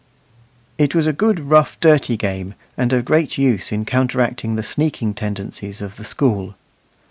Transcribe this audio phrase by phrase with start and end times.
[0.79, 5.13] It was a good, rough, dirty game, and of great use in counteracting the sneaking
[5.13, 6.55] tendencies of the school.